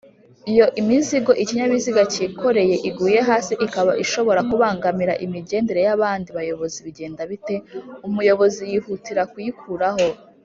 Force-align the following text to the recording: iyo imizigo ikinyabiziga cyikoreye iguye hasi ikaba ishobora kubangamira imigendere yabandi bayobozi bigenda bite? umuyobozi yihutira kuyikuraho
iyo 0.51 0.65
imizigo 0.81 1.31
ikinyabiziga 1.43 2.01
cyikoreye 2.13 2.75
iguye 2.89 3.19
hasi 3.29 3.53
ikaba 3.65 3.91
ishobora 4.03 4.41
kubangamira 4.49 5.13
imigendere 5.25 5.79
yabandi 5.87 6.29
bayobozi 6.37 6.77
bigenda 6.85 7.21
bite? 7.31 7.55
umuyobozi 8.07 8.61
yihutira 8.71 9.21
kuyikuraho 9.31 10.05